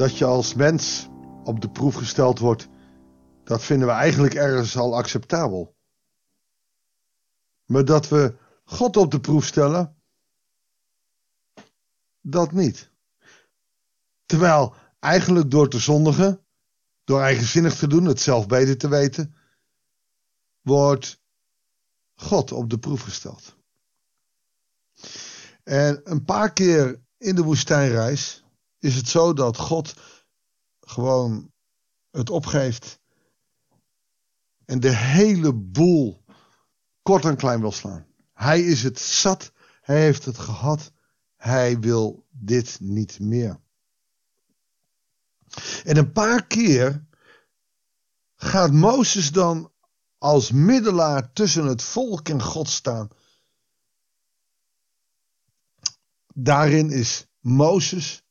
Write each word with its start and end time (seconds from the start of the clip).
dat 0.00 0.18
je 0.18 0.24
als 0.24 0.54
mens 0.54 1.08
op 1.44 1.60
de 1.60 1.70
proef 1.70 1.94
gesteld 1.94 2.38
wordt, 2.38 2.68
dat 3.44 3.64
vinden 3.64 3.88
we 3.88 3.94
eigenlijk 3.94 4.34
ergens 4.34 4.76
al 4.76 4.96
acceptabel. 4.96 5.76
Maar 7.64 7.84
dat 7.84 8.08
we 8.08 8.38
God 8.64 8.96
op 8.96 9.10
de 9.10 9.20
proef 9.20 9.46
stellen, 9.46 10.02
dat 12.20 12.52
niet. 12.52 12.90
Terwijl 14.26 14.74
eigenlijk 14.98 15.50
door 15.50 15.68
te 15.68 15.78
zondigen, 15.78 16.46
door 17.04 17.20
eigenzinnig 17.20 17.74
te 17.74 17.86
doen, 17.86 18.04
het 18.04 18.20
zelf 18.20 18.46
beter 18.46 18.78
te 18.78 18.88
weten, 18.88 19.34
wordt 20.60 21.22
God 22.14 22.52
op 22.52 22.70
de 22.70 22.78
proef 22.78 23.02
gesteld. 23.02 23.56
En 25.62 26.00
een 26.04 26.24
paar 26.24 26.52
keer 26.52 27.02
in 27.16 27.34
de 27.34 27.42
woestijnreis 27.42 28.44
is 28.80 28.94
het 28.94 29.08
zo 29.08 29.32
dat 29.32 29.56
God 29.56 29.94
gewoon 30.80 31.52
het 32.10 32.30
opgeeft 32.30 33.00
en 34.64 34.80
de 34.80 34.96
hele 34.96 35.52
boel 35.54 36.24
kort 37.02 37.24
en 37.24 37.36
klein 37.36 37.60
wil 37.60 37.72
slaan. 37.72 38.06
Hij 38.32 38.60
is 38.60 38.82
het 38.82 38.98
zat, 38.98 39.52
hij 39.80 40.00
heeft 40.00 40.24
het 40.24 40.38
gehad, 40.38 40.92
hij 41.36 41.78
wil 41.78 42.26
dit 42.30 42.80
niet 42.80 43.18
meer. 43.20 43.60
En 45.84 45.96
een 45.96 46.12
paar 46.12 46.46
keer 46.46 47.06
gaat 48.36 48.72
Mozes 48.72 49.32
dan 49.32 49.72
als 50.18 50.50
middelaar 50.50 51.32
tussen 51.32 51.64
het 51.64 51.82
volk 51.82 52.28
en 52.28 52.42
God 52.42 52.68
staan. 52.68 53.08
Daarin 56.34 56.90
is 56.90 57.26
Mozes 57.40 58.22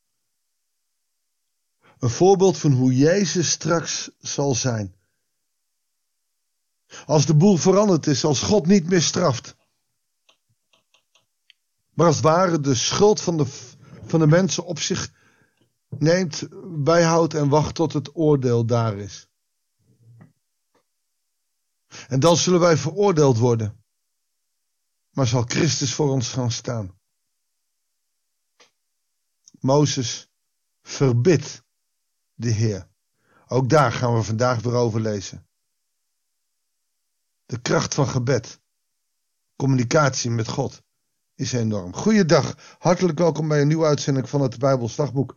een 2.00 2.10
voorbeeld 2.10 2.58
van 2.58 2.72
hoe 2.72 2.96
Jezus 2.96 3.50
straks 3.50 4.10
zal 4.20 4.56
zijn. 4.56 4.96
Als 7.06 7.26
de 7.26 7.36
boel 7.36 7.58
veranderd 7.58 8.08
is, 8.08 8.24
als 8.24 8.42
God 8.42 8.66
niet 8.66 8.90
meer 8.90 9.02
straft. 9.02 9.56
Maar 11.94 12.08
als 12.08 12.16
het 12.16 12.26
ware 12.26 12.60
de 12.60 12.76
schuld 12.76 13.22
van 13.22 13.38
de, 13.38 13.46
van 14.06 14.20
de 14.20 14.28
mensen 14.28 14.66
op 14.66 14.80
zich 14.80 15.12
neemt, 15.90 16.48
bijhoudt 16.84 17.34
en 17.34 17.50
wacht 17.50 17.76
tot 17.76 17.94
het 17.94 18.16
oordeel 18.16 18.66
daar 18.66 18.98
is. 18.98 19.28
En 22.08 22.20
dan 22.20 22.38
zullen 22.38 22.60
wij 22.60 22.78
veroordeeld 22.78 23.38
worden. 23.38 23.84
Maar 25.10 25.28
zal 25.28 25.44
Christus 25.44 25.94
voor 25.94 26.10
ons 26.10 26.30
gaan 26.30 26.52
staan. 26.52 27.00
Mozes 29.60 30.30
verbidt 30.82 31.64
de 32.40 32.50
Heer. 32.50 32.88
Ook 33.48 33.70
daar 33.70 33.92
gaan 33.92 34.16
we 34.16 34.24
vandaag 34.24 34.62
weer 34.62 34.74
over 34.74 35.02
lezen. 35.02 35.48
De 37.46 37.62
kracht 37.62 37.94
van 37.94 38.08
gebed, 38.08 38.60
communicatie 39.56 40.32
met 40.32 40.48
God, 40.48 40.84
is 41.36 41.54
enorm. 41.54 41.94
Goeiedag, 41.94 42.76
hartelijk 42.78 43.18
welkom 43.18 43.48
bij 43.48 43.62
een 43.62 43.68
nieuwe 43.68 43.86
uitzending 43.86 44.30
van 44.30 44.42
het 44.42 44.60
Bijbels 44.60 44.96
Dagboek. 44.96 45.36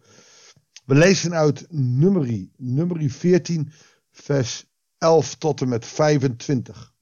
We 0.84 0.94
lezen 0.94 1.34
uit 1.34 1.66
nummerie, 1.70 2.52
nummerie 2.56 3.14
14, 3.14 3.72
vers 4.10 4.66
11 4.98 5.34
tot 5.34 5.60
en 5.60 5.68
met 5.68 5.86
25. 5.86 6.94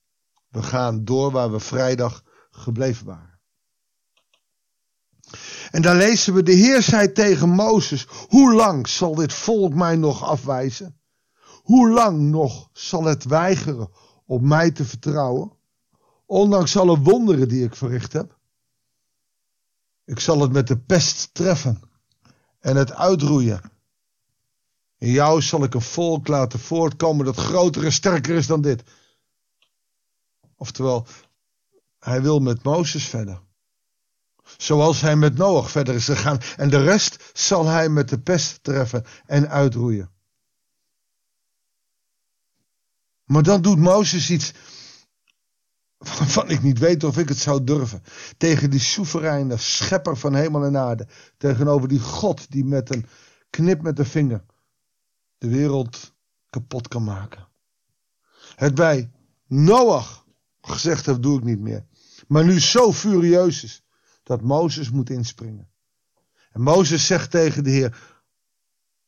We 0.48 0.62
gaan 0.62 1.04
door 1.04 1.30
waar 1.30 1.52
we 1.52 1.60
vrijdag 1.60 2.24
gebleven 2.50 3.06
waren. 3.06 3.39
En 5.70 5.82
daar 5.82 5.96
lezen 5.96 6.34
we, 6.34 6.42
de 6.42 6.52
Heer 6.52 6.82
zei 6.82 7.12
tegen 7.12 7.48
Mozes, 7.48 8.06
hoe 8.28 8.54
lang 8.54 8.88
zal 8.88 9.14
dit 9.14 9.32
volk 9.32 9.74
mij 9.74 9.96
nog 9.96 10.24
afwijzen? 10.24 11.00
Hoe 11.62 11.90
lang 11.90 12.20
nog 12.20 12.68
zal 12.72 13.04
het 13.04 13.24
weigeren 13.24 13.90
op 14.26 14.40
mij 14.40 14.70
te 14.70 14.84
vertrouwen? 14.84 15.52
Ondanks 16.26 16.76
alle 16.76 16.98
wonderen 16.98 17.48
die 17.48 17.64
ik 17.64 17.76
verricht 17.76 18.12
heb. 18.12 18.38
Ik 20.04 20.20
zal 20.20 20.40
het 20.40 20.52
met 20.52 20.66
de 20.66 20.78
pest 20.78 21.34
treffen 21.34 21.80
en 22.60 22.76
het 22.76 22.92
uitroeien. 22.92 23.60
In 24.98 25.10
jou 25.10 25.42
zal 25.42 25.62
ik 25.62 25.74
een 25.74 25.80
volk 25.80 26.28
laten 26.28 26.58
voortkomen 26.58 27.24
dat 27.24 27.36
groter 27.36 27.84
en 27.84 27.92
sterker 27.92 28.36
is 28.36 28.46
dan 28.46 28.60
dit. 28.60 28.82
Oftewel, 30.56 31.06
hij 31.98 32.22
wil 32.22 32.38
met 32.38 32.62
Mozes 32.62 33.04
verder. 33.04 33.42
Zoals 34.56 35.00
hij 35.00 35.16
met 35.16 35.36
Noach 35.36 35.70
verder 35.70 35.94
is 35.94 36.04
gegaan. 36.04 36.40
En 36.56 36.70
de 36.70 36.82
rest 36.82 37.30
zal 37.32 37.66
hij 37.66 37.88
met 37.88 38.08
de 38.08 38.20
pest 38.20 38.62
treffen 38.62 39.04
en 39.26 39.48
uitroeien. 39.48 40.10
Maar 43.24 43.42
dan 43.42 43.62
doet 43.62 43.78
Mozes 43.78 44.30
iets 44.30 44.52
waarvan 45.98 46.50
ik 46.50 46.62
niet 46.62 46.78
weet 46.78 47.04
of 47.04 47.18
ik 47.18 47.28
het 47.28 47.38
zou 47.38 47.64
durven. 47.64 48.02
Tegen 48.36 48.70
die 48.70 48.80
soevereine 48.80 49.56
schepper 49.56 50.16
van 50.16 50.34
hemel 50.34 50.64
en 50.64 50.76
aarde. 50.76 51.06
Tegenover 51.36 51.88
die 51.88 52.00
God 52.00 52.50
die 52.50 52.64
met 52.64 52.94
een 52.94 53.06
knip 53.50 53.82
met 53.82 53.96
de 53.96 54.04
vinger 54.04 54.44
de 55.38 55.48
wereld 55.48 56.14
kapot 56.50 56.88
kan 56.88 57.04
maken. 57.04 57.48
Het 58.54 58.74
bij 58.74 59.10
Noach 59.46 60.24
gezegd 60.60 61.06
heeft, 61.06 61.22
doe 61.22 61.38
ik 61.38 61.44
niet 61.44 61.60
meer. 61.60 61.84
Maar 62.28 62.44
nu 62.44 62.60
zo 62.60 62.92
furieus 62.92 63.64
is 63.64 63.82
dat 64.30 64.42
Mozes 64.42 64.90
moet 64.90 65.10
inspringen. 65.10 65.68
En 66.52 66.60
Mozes 66.60 67.06
zegt 67.06 67.30
tegen 67.30 67.64
de 67.64 67.70
Heer, 67.70 68.18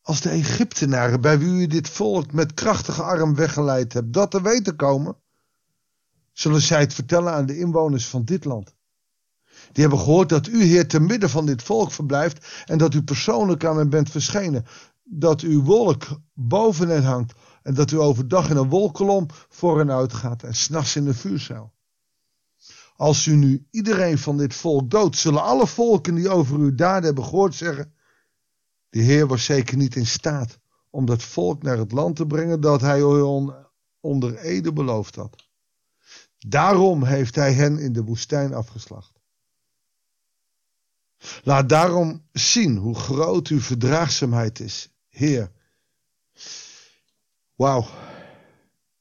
als 0.00 0.20
de 0.20 0.30
Egyptenaren 0.30 1.20
bij 1.20 1.38
wie 1.38 1.62
u 1.62 1.66
dit 1.66 1.88
volk 1.88 2.32
met 2.32 2.54
krachtige 2.54 3.02
arm 3.02 3.34
weggeleid 3.34 3.92
hebt, 3.92 4.12
dat 4.12 4.30
te 4.30 4.42
weten 4.42 4.76
komen, 4.76 5.16
zullen 6.32 6.60
zij 6.60 6.80
het 6.80 6.94
vertellen 6.94 7.32
aan 7.32 7.46
de 7.46 7.58
inwoners 7.58 8.06
van 8.06 8.24
dit 8.24 8.44
land. 8.44 8.74
Die 9.72 9.82
hebben 9.82 9.98
gehoord 9.98 10.28
dat 10.28 10.46
u, 10.46 10.62
Heer, 10.62 10.88
te 10.88 11.00
midden 11.00 11.30
van 11.30 11.46
dit 11.46 11.62
volk 11.62 11.92
verblijft 11.92 12.64
en 12.66 12.78
dat 12.78 12.94
u 12.94 13.02
persoonlijk 13.02 13.64
aan 13.64 13.76
hen 13.76 13.90
bent 13.90 14.10
verschenen. 14.10 14.64
Dat 15.02 15.40
uw 15.40 15.62
wolk 15.62 16.06
boven 16.34 16.88
hen 16.88 17.04
hangt 17.04 17.32
en 17.62 17.74
dat 17.74 17.90
u 17.90 17.98
overdag 17.98 18.50
in 18.50 18.56
een 18.56 18.68
wolkolom 18.68 19.26
voor 19.48 19.78
hen 19.78 19.90
uitgaat 19.90 20.42
en 20.42 20.54
s'nachts 20.54 20.96
in 20.96 21.06
een 21.06 21.14
vuurzeil. 21.14 21.72
Als 23.02 23.26
u 23.26 23.34
nu 23.36 23.66
iedereen 23.70 24.18
van 24.18 24.36
dit 24.36 24.54
volk 24.54 24.90
doodt, 24.90 25.16
zullen 25.16 25.42
alle 25.42 25.66
volken 25.66 26.14
die 26.14 26.28
over 26.28 26.58
uw 26.58 26.74
daden 26.74 27.04
hebben 27.04 27.24
gehoord 27.24 27.54
zeggen: 27.54 27.94
De 28.88 29.00
Heer 29.00 29.26
was 29.26 29.44
zeker 29.44 29.76
niet 29.76 29.96
in 29.96 30.06
staat 30.06 30.58
om 30.90 31.06
dat 31.06 31.22
volk 31.22 31.62
naar 31.62 31.78
het 31.78 31.92
land 31.92 32.16
te 32.16 32.26
brengen 32.26 32.60
dat 32.60 32.80
hij 32.80 33.02
onder 34.00 34.36
ede 34.36 34.72
beloofd 34.72 35.16
had. 35.16 35.48
Daarom 36.38 37.04
heeft 37.04 37.34
hij 37.34 37.52
hen 37.52 37.78
in 37.78 37.92
de 37.92 38.04
woestijn 38.04 38.54
afgeslacht. 38.54 39.20
Laat 41.42 41.68
daarom 41.68 42.26
zien 42.32 42.76
hoe 42.76 42.94
groot 42.94 43.48
uw 43.48 43.60
verdraagzaamheid 43.60 44.60
is, 44.60 44.90
Heer. 45.08 45.52
Wauw, 47.54 47.86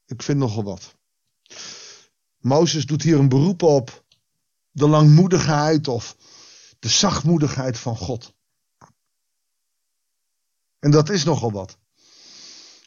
ik 0.06 0.22
vind 0.22 0.38
nogal 0.38 0.64
wat. 0.64 1.00
Mozes 2.42 2.86
doet 2.86 3.02
hier 3.02 3.18
een 3.18 3.28
beroep 3.28 3.62
op 3.62 4.04
de 4.70 4.88
langmoedigheid 4.88 5.88
of 5.88 6.16
de 6.78 6.88
zachtmoedigheid 6.88 7.78
van 7.78 7.96
God. 7.96 8.34
En 10.78 10.90
dat 10.90 11.10
is 11.10 11.24
nogal 11.24 11.52
wat. 11.52 11.78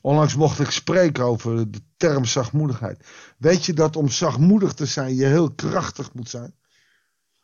Onlangs 0.02 0.36
mocht 0.36 0.60
ik 0.60 0.70
spreken 0.70 1.24
over 1.24 1.72
de 1.72 1.82
term 1.98 2.26
zachtmoedigheid. 2.26 3.06
Weet 3.38 3.66
je 3.66 3.74
dat 3.74 3.96
om 3.96 4.10
zachtmoedig 4.10 4.74
te 4.74 4.86
zijn 4.86 5.16
je 5.16 5.26
heel 5.26 5.52
krachtig 5.52 6.14
moet 6.14 6.30
zijn? 6.30 6.56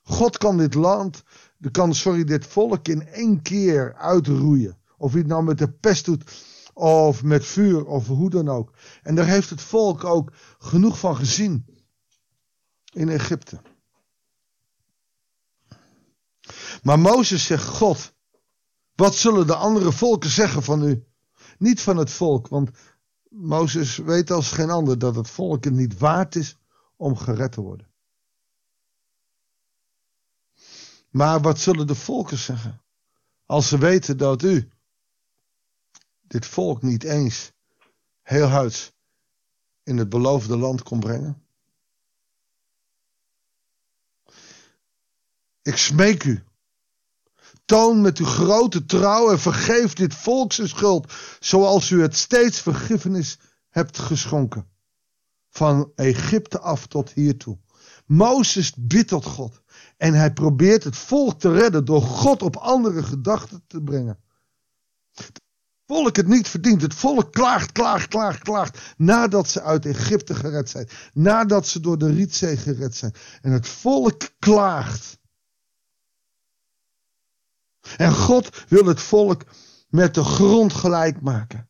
God 0.02 0.38
kan 0.38 0.58
dit 0.58 0.74
land, 0.74 1.24
kan, 1.72 1.96
sorry, 1.96 2.24
dit 2.24 2.46
volk 2.46 2.88
in 2.88 3.08
één 3.08 3.42
keer 3.42 3.96
uitroeien. 3.96 4.78
Of 4.98 5.12
hij 5.12 5.20
het 5.20 5.30
nou 5.30 5.44
met 5.44 5.58
de 5.58 5.72
pest 5.72 6.06
doet, 6.06 6.32
of 6.74 7.24
met 7.24 7.46
vuur, 7.46 7.86
of 7.86 8.08
hoe 8.08 8.30
dan 8.30 8.50
ook. 8.50 8.74
En 9.04 9.16
daar 9.16 9.28
heeft 9.28 9.50
het 9.50 9.62
volk 9.62 10.04
ook 10.04 10.34
genoeg 10.60 11.00
van 11.00 11.16
gezien 11.16 11.71
in 12.92 13.10
Egypte. 13.10 13.62
Maar 16.84 17.00
Mozes 17.00 17.46
zegt: 17.46 17.68
God, 17.68 18.14
wat 18.96 19.16
zullen 19.16 19.48
de 19.48 19.56
andere 19.56 19.92
volken 19.92 20.30
zeggen 20.30 20.64
van 20.64 20.84
u? 20.84 21.06
Niet 21.58 21.82
van 21.82 21.98
het 21.98 22.12
volk, 22.12 22.48
want 22.48 22.70
Mozes 23.30 23.98
weet 23.98 24.32
als 24.32 24.52
geen 24.52 24.70
ander 24.70 25.00
dat 25.00 25.16
het 25.16 25.30
volk 25.30 25.64
het 25.64 25.74
niet 25.74 25.98
waard 25.98 26.36
is 26.36 26.58
om 26.96 27.18
gered 27.18 27.52
te 27.52 27.62
worden. 27.62 27.90
Maar 31.10 31.42
wat 31.42 31.60
zullen 31.60 31.88
de 31.88 31.96
volken 31.96 32.38
zeggen 32.38 32.82
als 33.46 33.68
ze 33.68 33.78
weten 33.78 34.18
dat 34.18 34.44
u 34.44 34.72
dit 36.22 36.46
volk 36.46 36.82
niet 36.82 37.04
eens 37.04 37.52
heel 38.22 38.48
huids 38.48 38.94
in 39.84 39.98
het 39.98 40.10
beloofde 40.10 40.58
land 40.58 40.84
kon 40.84 41.00
brengen? 41.00 41.46
Ik 45.62 45.78
smeek 45.78 46.24
u, 46.24 46.44
Toon 47.72 48.02
met 48.02 48.18
uw 48.18 48.26
grote 48.26 48.86
trouw 48.86 49.32
en 49.32 49.40
vergeef 49.40 49.94
dit 49.94 50.16
volk 50.16 50.54
zijn 50.54 50.68
schuld, 50.68 51.14
zoals 51.40 51.90
u 51.90 52.02
het 52.02 52.16
steeds 52.16 52.60
vergiffenis 52.60 53.40
hebt 53.70 53.98
geschonken. 53.98 54.68
Van 55.50 55.92
Egypte 55.96 56.60
af 56.60 56.88
tot 56.88 57.12
hiertoe. 57.12 57.58
Mozes 58.06 58.74
bidt 58.78 59.08
tot 59.08 59.26
God. 59.26 59.62
En 59.98 60.14
hij 60.14 60.34
probeert 60.34 60.84
het 60.84 60.98
volk 60.98 61.40
te 61.40 61.52
redden 61.52 61.86
door 61.86 62.02
God 62.02 62.42
op 62.42 62.56
andere 62.56 63.04
gedachten 63.04 63.64
te 63.68 63.82
brengen. 63.82 64.20
Het 65.14 65.42
volk 65.86 66.16
het 66.16 66.28
niet 66.28 66.48
verdient. 66.48 66.82
Het 66.82 66.94
volk 66.94 67.32
klaagt, 67.32 67.72
klaagt, 67.72 68.08
klaagt, 68.08 68.40
klaagt. 68.40 68.80
Nadat 68.98 69.48
ze 69.48 69.62
uit 69.62 69.86
Egypte 69.86 70.36
gered 70.36 70.70
zijn. 70.70 70.90
Nadat 71.14 71.68
ze 71.68 71.80
door 71.80 71.98
de 71.98 72.12
Rietzee 72.14 72.58
gered 72.58 72.96
zijn. 72.96 73.14
En 73.42 73.52
het 73.52 73.68
volk 73.68 74.30
klaagt. 74.40 75.20
En 77.98 78.14
God 78.14 78.70
wil 78.70 78.86
het 78.86 79.02
volk 79.02 79.44
met 79.90 80.14
de 80.14 80.24
grond 80.24 80.74
gelijk 80.74 81.22
maken. 81.22 81.70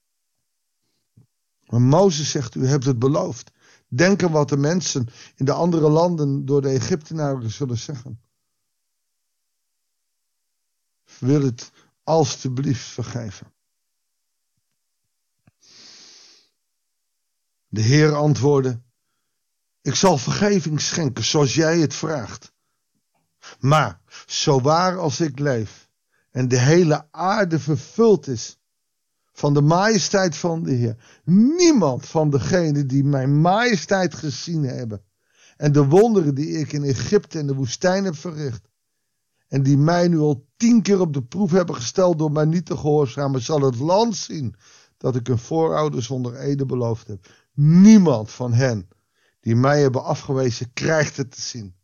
Maar 1.66 1.82
Mozes 1.82 2.30
zegt, 2.32 2.56
u 2.56 2.68
hebt 2.68 2.86
het 2.86 3.00
beloofd. 3.00 3.52
Denk 3.88 4.22
wat 4.22 4.50
de 4.50 4.58
mensen 4.58 5.08
in 5.36 5.46
de 5.46 5.52
andere 5.52 5.90
landen 5.90 6.46
door 6.46 6.62
de 6.62 6.70
Egyptenaren 6.70 7.50
zullen 7.50 7.78
zeggen. 7.78 8.22
Wil 11.20 11.42
het 11.42 11.72
alstublieft 12.04 12.88
vergeven. 12.88 13.54
De 17.68 17.82
Heer 17.82 18.16
antwoordde, 18.16 18.82
ik 19.82 19.96
zal 19.96 20.18
vergeving 20.18 20.82
schenken 20.82 21.24
zoals 21.24 21.54
jij 21.54 21.80
het 21.80 21.94
vraagt. 21.94 22.54
Maar 23.60 24.02
zo 24.26 24.62
waar 24.62 24.98
als 24.98 25.20
ik 25.20 25.40
leef 25.40 25.81
en 26.32 26.48
de 26.48 26.60
hele 26.60 27.08
aarde 27.12 27.60
vervuld 27.60 28.28
is 28.28 28.60
van 29.34 29.54
de 29.54 29.62
majesteit 29.62 30.36
van 30.36 30.64
de 30.64 30.72
Heer. 30.72 31.22
Niemand 31.26 32.06
van 32.06 32.30
degenen 32.30 32.88
die 32.88 33.04
mijn 33.04 33.42
majesteit 33.42 34.14
gezien 34.14 34.64
hebben 34.64 35.02
en 35.58 35.72
de 35.72 35.86
wonderen 35.86 36.36
die 36.36 36.50
ik 36.50 36.74
in 36.74 36.84
Egypte 36.84 37.40
en 37.40 37.48
de 37.48 37.56
woestijn 37.56 38.04
heb 38.04 38.16
verricht 38.16 38.70
en 39.48 39.64
die 39.64 39.78
mij 39.78 40.08
nu 40.08 40.20
al 40.20 40.46
tien 40.58 40.82
keer 40.82 41.00
op 41.00 41.14
de 41.14 41.24
proef 41.24 41.52
hebben 41.52 41.76
gesteld 41.76 42.18
door 42.18 42.32
mij 42.32 42.46
niet 42.46 42.66
te 42.66 42.78
gehoorzamen, 42.78 43.42
zal 43.42 43.62
het 43.62 43.80
land 43.80 44.16
zien 44.16 44.56
dat 44.98 45.16
ik 45.16 45.28
hun 45.28 45.38
voorouders 45.38 46.06
zonder 46.06 46.36
ede 46.36 46.66
beloofd 46.66 47.08
heb. 47.08 47.28
Niemand 47.54 48.32
van 48.32 48.54
hen 48.54 48.88
die 49.40 49.56
mij 49.56 49.82
hebben 49.82 50.04
afgewezen 50.04 50.74
krijgt 50.74 51.18
het 51.18 51.32
te 51.32 51.42
zien. 51.42 51.76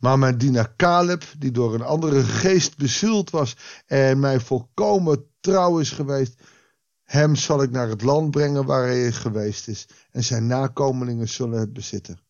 Maar 0.00 0.18
mijn 0.18 0.38
dienaar 0.38 0.76
Caleb, 0.76 1.24
die 1.38 1.50
door 1.50 1.74
een 1.74 1.82
andere 1.82 2.22
geest 2.22 2.76
bezield 2.76 3.30
was 3.30 3.56
en 3.86 4.20
mij 4.20 4.40
volkomen 4.40 5.26
trouw 5.40 5.78
is 5.78 5.90
geweest, 5.90 6.42
hem 7.02 7.34
zal 7.34 7.62
ik 7.62 7.70
naar 7.70 7.88
het 7.88 8.02
land 8.02 8.30
brengen 8.30 8.64
waar 8.64 8.86
hij 8.86 9.12
geweest 9.12 9.68
is, 9.68 9.88
en 10.10 10.24
zijn 10.24 10.46
nakomelingen 10.46 11.28
zullen 11.28 11.60
het 11.60 11.72
bezitten. 11.72 12.20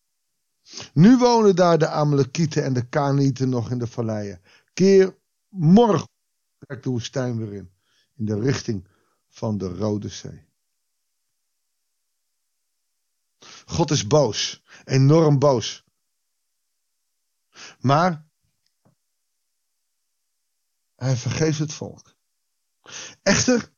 Nu 0.93 1.17
wonen 1.17 1.55
daar 1.55 1.77
de 1.77 1.87
Amalekieten 1.87 2.63
en 2.63 2.73
de 2.73 2.87
Kanieten 2.87 3.49
nog 3.49 3.71
in 3.71 3.77
de 3.77 3.87
valleien. 3.87 4.41
Keer 4.73 5.17
morgen 5.49 6.09
trekt 6.57 6.83
de 6.83 6.89
woestijn 6.89 7.37
weer 7.37 7.53
in, 7.53 7.71
in 8.15 8.25
de 8.25 8.39
richting 8.39 8.87
van 9.27 9.57
de 9.57 9.67
Rode 9.67 10.09
Zee. 10.09 10.45
God 13.65 13.91
is 13.91 14.07
boos, 14.07 14.63
enorm 14.85 15.39
boos. 15.39 15.82
Maar 17.79 18.25
hij 20.95 21.15
vergeeft 21.15 21.59
het 21.59 21.73
volk. 21.73 22.15
Echter, 23.23 23.71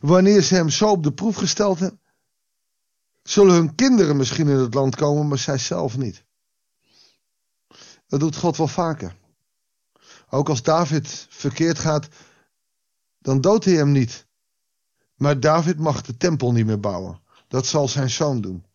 wanneer 0.00 0.42
ze 0.42 0.54
hem 0.54 0.68
zo 0.68 0.90
op 0.90 1.02
de 1.02 1.12
proef 1.12 1.36
gesteld 1.36 1.78
hebben, 1.78 2.00
zullen 3.22 3.54
hun 3.54 3.74
kinderen 3.74 4.16
misschien 4.16 4.48
in 4.48 4.56
het 4.56 4.74
land 4.74 4.96
komen, 4.96 5.28
maar 5.28 5.38
zij 5.38 5.58
zelf 5.58 5.96
niet. 5.96 6.24
Dat 8.06 8.20
doet 8.20 8.36
God 8.36 8.56
wel 8.56 8.68
vaker. 8.68 9.16
Ook 10.28 10.48
als 10.48 10.62
David 10.62 11.26
verkeerd 11.30 11.78
gaat, 11.78 12.08
dan 13.18 13.40
doodt 13.40 13.64
hij 13.64 13.74
hem 13.74 13.92
niet. 13.92 14.26
Maar 15.14 15.40
David 15.40 15.78
mag 15.78 16.02
de 16.02 16.16
tempel 16.16 16.52
niet 16.52 16.66
meer 16.66 16.80
bouwen. 16.80 17.20
Dat 17.48 17.66
zal 17.66 17.88
zijn 17.88 18.10
zoon 18.10 18.40
doen. 18.40 18.66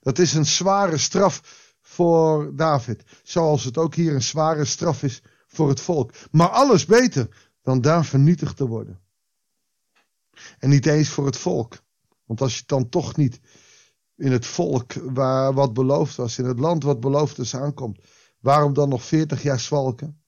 Dat 0.00 0.18
is 0.18 0.34
een 0.34 0.46
zware 0.46 0.98
straf 0.98 1.61
voor 1.92 2.56
David. 2.56 3.04
Zoals 3.22 3.64
het 3.64 3.78
ook 3.78 3.94
hier 3.94 4.14
een 4.14 4.22
zware 4.22 4.64
straf 4.64 5.02
is 5.02 5.22
voor 5.46 5.68
het 5.68 5.80
volk. 5.80 6.12
Maar 6.30 6.48
alles 6.48 6.84
beter 6.84 7.50
dan 7.62 7.80
daar 7.80 8.04
vernietigd 8.04 8.56
te 8.56 8.66
worden. 8.66 9.00
En 10.58 10.68
niet 10.68 10.86
eens 10.86 11.08
voor 11.08 11.26
het 11.26 11.36
volk. 11.36 11.82
Want 12.24 12.40
als 12.40 12.58
je 12.58 12.62
dan 12.66 12.88
toch 12.88 13.16
niet 13.16 13.40
in 14.16 14.32
het 14.32 14.46
volk 14.46 14.92
waar 14.92 15.52
wat 15.52 15.72
beloofd 15.72 16.16
was, 16.16 16.38
in 16.38 16.44
het 16.44 16.58
land 16.58 16.82
wat 16.82 17.00
beloofd 17.00 17.38
is 17.38 17.56
aankomt, 17.56 18.00
waarom 18.38 18.72
dan 18.72 18.88
nog 18.88 19.04
veertig 19.04 19.42
jaar 19.42 19.60
zwalken? 19.60 20.22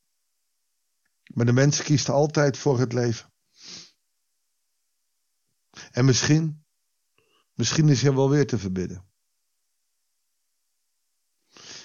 Maar 1.34 1.46
de 1.46 1.52
mens 1.52 1.82
kiest 1.82 2.08
altijd 2.08 2.56
voor 2.56 2.78
het 2.78 2.92
leven. 2.92 3.32
En 5.90 6.04
misschien, 6.04 6.64
misschien 7.54 7.88
is 7.88 8.02
hij 8.02 8.14
wel 8.14 8.30
weer 8.30 8.46
te 8.46 8.58
verbidden. 8.58 9.04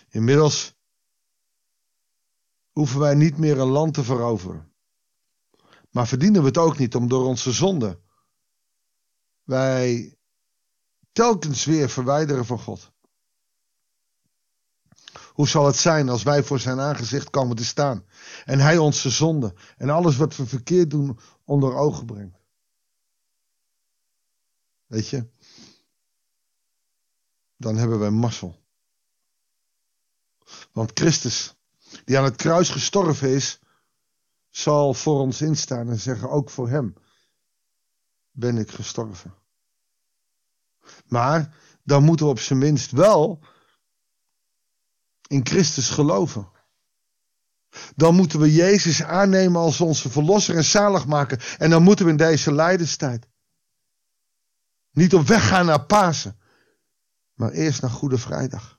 Inmiddels 0.09 0.75
hoeven 2.71 2.99
wij 2.99 3.15
niet 3.15 3.37
meer 3.37 3.59
een 3.59 3.67
land 3.67 3.93
te 3.93 4.03
veroveren. 4.03 4.73
Maar 5.89 6.07
verdienen 6.07 6.41
we 6.41 6.47
het 6.47 6.57
ook 6.57 6.77
niet 6.77 6.95
om 6.95 7.07
door 7.07 7.25
onze 7.25 7.51
zonde 7.51 7.99
wij 9.43 10.17
telkens 11.11 11.65
weer 11.65 11.89
verwijderen 11.89 12.45
van 12.45 12.59
God. 12.59 12.91
Hoe 15.33 15.47
zal 15.47 15.65
het 15.65 15.75
zijn 15.75 16.09
als 16.09 16.23
wij 16.23 16.43
voor 16.43 16.59
zijn 16.59 16.79
aangezicht 16.79 17.29
komen 17.29 17.55
te 17.55 17.65
staan 17.65 18.05
en 18.45 18.59
hij 18.59 18.77
onze 18.77 19.09
zonde 19.09 19.55
en 19.77 19.89
alles 19.89 20.17
wat 20.17 20.35
we 20.35 20.45
verkeerd 20.45 20.89
doen 20.89 21.19
onder 21.43 21.75
ogen 21.75 22.05
brengt? 22.05 22.37
Weet 24.85 25.07
je, 25.07 25.29
dan 27.55 27.75
hebben 27.75 27.99
wij 27.99 28.09
mazzel. 28.09 28.67
Want 30.71 30.91
Christus, 30.93 31.55
die 32.05 32.17
aan 32.17 32.23
het 32.23 32.35
kruis 32.35 32.69
gestorven 32.69 33.29
is, 33.29 33.59
zal 34.49 34.93
voor 34.93 35.19
ons 35.19 35.41
instaan 35.41 35.89
en 35.89 35.99
zeggen, 35.99 36.29
ook 36.29 36.49
voor 36.49 36.69
hem 36.69 36.93
ben 38.31 38.57
ik 38.57 38.71
gestorven. 38.71 39.33
Maar 41.05 41.55
dan 41.83 42.03
moeten 42.03 42.25
we 42.25 42.31
op 42.31 42.39
zijn 42.39 42.59
minst 42.59 42.91
wel 42.91 43.39
in 45.27 45.45
Christus 45.45 45.89
geloven. 45.89 46.49
Dan 47.95 48.15
moeten 48.15 48.39
we 48.39 48.53
Jezus 48.53 49.03
aannemen 49.03 49.61
als 49.61 49.81
onze 49.81 50.09
verlosser 50.09 50.55
en 50.55 50.63
zaligmaker. 50.63 51.55
En 51.57 51.69
dan 51.69 51.83
moeten 51.83 52.05
we 52.05 52.11
in 52.11 52.17
deze 52.17 52.53
lijdenstijd 52.53 53.27
niet 54.91 55.13
op 55.13 55.27
weg 55.27 55.47
gaan 55.47 55.65
naar 55.65 55.85
Pasen, 55.85 56.39
maar 57.33 57.51
eerst 57.51 57.81
naar 57.81 57.91
Goede 57.91 58.17
Vrijdag. 58.17 58.78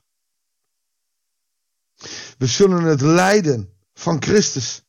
We 2.41 2.47
zullen 2.47 2.83
het 2.83 3.01
lijden 3.01 3.73
van 3.93 4.21
Christus, 4.21 4.83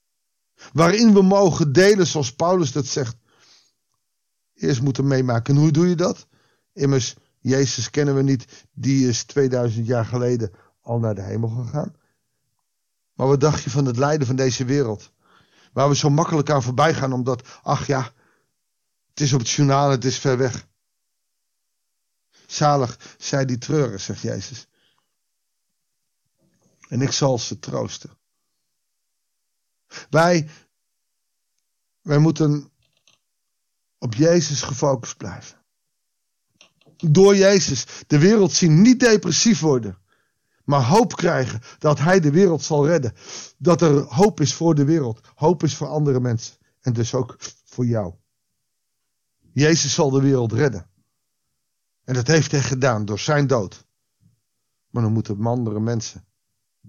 waarin 0.73 1.15
we 1.15 1.23
mogen 1.23 1.73
delen 1.73 2.07
zoals 2.07 2.35
Paulus 2.35 2.73
dat 2.73 2.87
zegt, 2.87 3.17
eerst 4.55 4.83
moeten 4.83 5.07
meemaken. 5.07 5.55
En 5.55 5.61
hoe 5.61 5.71
doe 5.71 5.89
je 5.89 5.95
dat? 5.95 6.27
Immers, 6.73 7.15
Jezus 7.41 7.91
kennen 7.91 8.15
we 8.15 8.23
niet, 8.23 8.67
die 8.73 9.09
is 9.09 9.25
2000 9.25 9.87
jaar 9.87 10.05
geleden 10.05 10.51
al 10.81 10.99
naar 10.99 11.15
de 11.15 11.23
hemel 11.23 11.49
gegaan. 11.49 11.95
Maar 13.15 13.27
wat 13.27 13.41
dacht 13.41 13.63
je 13.63 13.71
van 13.71 13.87
het 13.87 13.97
lijden 13.97 14.27
van 14.27 14.37
deze 14.37 14.65
wereld? 14.65 15.13
Waar 15.73 15.89
we 15.89 15.97
zo 15.97 16.11
makkelijk 16.11 16.51
aan 16.51 16.63
voorbij 16.63 16.95
gaan, 16.95 17.13
omdat, 17.13 17.49
ach 17.63 17.87
ja, 17.87 18.13
het 19.09 19.21
is 19.21 19.33
op 19.33 19.41
het 19.41 19.51
journaal, 19.51 19.91
het 19.91 20.05
is 20.05 20.19
ver 20.19 20.39
weg. 20.39 20.67
Zalig 22.47 22.99
zij 23.19 23.45
die 23.45 23.59
treuren, 23.59 24.01
zegt 24.01 24.21
Jezus 24.21 24.67
en 26.93 27.01
ik 27.01 27.11
zal 27.11 27.39
ze 27.39 27.59
troosten. 27.59 28.19
Wij, 30.11 30.49
wij 32.03 32.19
moeten 32.19 32.73
op 33.99 34.15
Jezus 34.15 34.63
gefocust 34.63 35.17
blijven. 35.17 35.65
Door 36.97 37.37
Jezus 37.37 37.87
de 38.07 38.19
wereld 38.19 38.53
zien 38.53 38.83
niet 38.83 39.01
depressief 39.01 39.61
worden, 39.61 39.99
maar 40.65 40.83
hoop 40.83 41.17
krijgen 41.17 41.61
dat 41.79 41.99
Hij 41.99 42.21
de 42.21 42.31
wereld 42.31 42.63
zal 42.63 42.87
redden. 42.87 43.15
Dat 43.59 43.83
er 43.83 44.01
hoop 44.01 44.41
is 44.41 44.55
voor 44.55 44.75
de 44.75 44.85
wereld, 44.85 45.21
hoop 45.35 45.63
is 45.63 45.77
voor 45.77 45.89
andere 45.89 46.21
mensen 46.21 46.57
en 46.81 46.93
dus 46.93 47.15
ook 47.15 47.37
voor 47.65 47.87
jou. 47.87 48.15
Jezus 49.53 49.95
zal 49.95 50.11
de 50.11 50.21
wereld 50.21 50.53
redden. 50.53 50.91
En 52.05 52.15
dat 52.15 52.27
heeft 52.27 52.51
hij 52.51 52.63
gedaan 52.63 53.05
door 53.05 53.19
zijn 53.19 53.47
dood. 53.47 53.87
Maar 54.91 55.03
dan 55.03 55.13
moeten 55.13 55.47
andere 55.47 55.81
mensen 55.81 56.31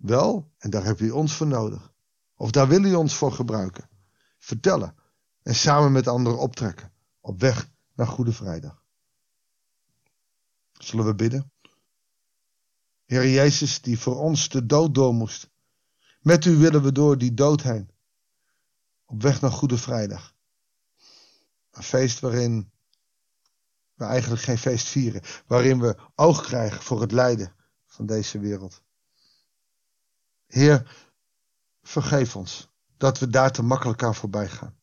wel, 0.02 0.52
en 0.58 0.70
daar 0.70 0.84
heb 0.84 1.00
je 1.00 1.16
ons 1.16 1.34
voor 1.34 1.48
nodig. 1.48 1.94
Of 2.36 2.52
daar 2.52 2.68
wil 2.68 2.86
je 2.86 2.98
ons 2.98 3.16
voor 3.16 3.32
gebruiken. 3.32 3.90
vertellen 4.40 4.96
en 5.42 5.56
samen 5.56 5.92
met 5.92 6.08
anderen 6.08 6.40
optrekken 6.40 6.94
op 7.22 7.40
weg 7.40 7.70
naar 7.94 8.08
Goede 8.08 8.34
Vrijdag. 8.34 8.84
Zullen 10.74 11.06
we 11.06 11.16
bidden? 11.16 11.52
Heer 13.06 13.30
Jezus, 13.30 13.82
die 13.82 14.00
voor 14.00 14.20
ons 14.20 14.50
de 14.50 14.66
dood 14.66 14.96
door 14.96 15.14
moest. 15.14 15.50
Met 16.22 16.46
u 16.46 16.58
willen 16.58 16.84
we 16.84 16.92
door 16.92 17.18
die 17.18 17.34
dood 17.34 17.62
heen. 17.62 17.90
Op 19.06 19.22
weg 19.22 19.42
naar 19.42 19.52
Goede 19.52 19.78
Vrijdag. 19.78 20.36
Een 21.72 21.84
feest 21.84 22.20
waarin 22.20 22.72
we 23.94 24.06
eigenlijk 24.06 24.42
geen 24.42 24.58
feest 24.58 24.88
vieren. 24.88 25.22
Waarin 25.48 25.80
we 25.80 25.98
oog 26.16 26.42
krijgen 26.42 26.82
voor 26.82 27.02
het 27.02 27.12
lijden 27.12 27.56
van 27.86 28.06
deze 28.06 28.40
wereld. 28.40 28.83
Heer, 30.54 30.92
vergeef 31.82 32.36
ons 32.36 32.70
dat 32.98 33.20
we 33.20 33.28
daar 33.28 33.52
te 33.52 33.64
makkelijk 33.64 34.04
aan 34.04 34.16
voorbij 34.16 34.50
gaan. 34.50 34.80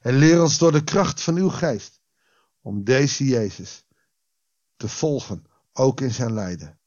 En 0.00 0.14
leer 0.14 0.42
ons 0.42 0.58
door 0.58 0.72
de 0.72 0.84
kracht 0.84 1.20
van 1.20 1.36
uw 1.36 1.48
geest 1.48 2.00
om 2.60 2.84
deze 2.84 3.24
Jezus 3.24 3.84
te 4.76 4.88
volgen, 4.88 5.44
ook 5.72 6.00
in 6.00 6.10
zijn 6.10 6.32
lijden. 6.32 6.78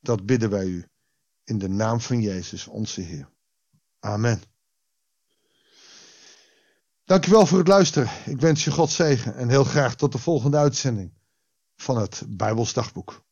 Dat 0.00 0.26
bidden 0.26 0.50
wij 0.50 0.66
u 0.66 0.88
in 1.44 1.58
de 1.58 1.68
naam 1.68 2.00
van 2.00 2.20
Jezus, 2.20 2.66
onze 2.66 3.00
Heer. 3.00 3.30
Amen. 3.98 4.42
Dankjewel 7.04 7.46
voor 7.46 7.58
het 7.58 7.68
luisteren. 7.68 8.10
Ik 8.26 8.40
wens 8.40 8.64
je 8.64 8.70
God 8.70 8.90
zegen 8.90 9.34
en 9.34 9.48
heel 9.48 9.64
graag 9.64 9.94
tot 9.94 10.12
de 10.12 10.18
volgende 10.18 10.56
uitzending 10.56 11.12
van 11.76 11.98
het 11.98 12.22
Bijbels 12.28 12.72
Dagboek. 12.72 13.24